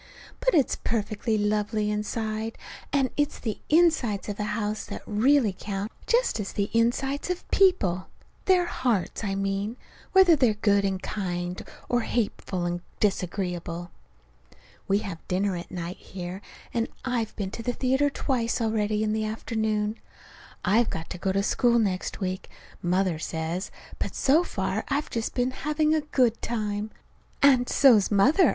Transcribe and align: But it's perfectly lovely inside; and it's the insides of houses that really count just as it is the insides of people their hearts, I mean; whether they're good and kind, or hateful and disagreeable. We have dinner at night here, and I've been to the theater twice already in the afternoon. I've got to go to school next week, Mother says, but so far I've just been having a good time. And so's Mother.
But 0.39 0.55
it's 0.55 0.77
perfectly 0.77 1.37
lovely 1.37 1.91
inside; 1.91 2.57
and 2.91 3.11
it's 3.17 3.37
the 3.37 3.59
insides 3.69 4.27
of 4.29 4.39
houses 4.39 4.87
that 4.87 5.03
really 5.05 5.53
count 5.55 5.91
just 6.07 6.39
as 6.39 6.47
it 6.53 6.53
is 6.53 6.53
the 6.53 6.69
insides 6.73 7.29
of 7.29 7.47
people 7.51 8.07
their 8.45 8.65
hearts, 8.65 9.23
I 9.23 9.35
mean; 9.35 9.77
whether 10.11 10.35
they're 10.35 10.55
good 10.55 10.85
and 10.85 10.99
kind, 11.03 11.61
or 11.87 12.01
hateful 12.01 12.65
and 12.65 12.81
disagreeable. 12.99 13.91
We 14.87 14.97
have 15.05 15.19
dinner 15.27 15.55
at 15.55 15.69
night 15.69 15.97
here, 15.97 16.41
and 16.73 16.87
I've 17.05 17.35
been 17.35 17.51
to 17.51 17.61
the 17.61 17.71
theater 17.73 18.09
twice 18.09 18.59
already 18.59 19.03
in 19.03 19.13
the 19.13 19.25
afternoon. 19.25 19.99
I've 20.65 20.89
got 20.89 21.11
to 21.11 21.19
go 21.19 21.31
to 21.31 21.43
school 21.43 21.77
next 21.77 22.19
week, 22.19 22.49
Mother 22.81 23.19
says, 23.19 23.69
but 23.99 24.15
so 24.15 24.43
far 24.43 24.83
I've 24.89 25.11
just 25.11 25.35
been 25.35 25.51
having 25.51 25.93
a 25.93 26.01
good 26.01 26.41
time. 26.41 26.89
And 27.43 27.69
so's 27.69 28.09
Mother. 28.09 28.49